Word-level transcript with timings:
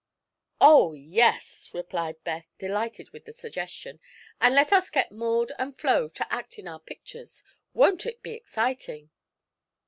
"Oh, 0.59 0.93
yes!" 0.93 1.69
replied 1.75 2.23
Beth, 2.23 2.47
delighted 2.57 3.11
with 3.11 3.25
the 3.25 3.31
suggestion. 3.31 3.99
"And 4.39 4.55
let 4.55 4.73
us 4.73 4.89
get 4.89 5.11
Maud 5.11 5.51
and 5.59 5.77
Flo 5.79 6.07
to 6.09 6.33
act 6.33 6.57
in 6.57 6.67
our 6.67 6.79
pictures. 6.79 7.43
Won't 7.75 8.07
it 8.07 8.23
be 8.23 8.31
exciting?" 8.31 9.11